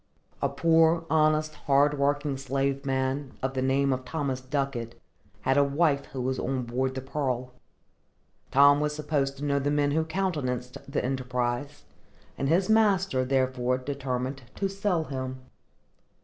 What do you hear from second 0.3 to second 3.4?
A poor, honest, hard working slave man,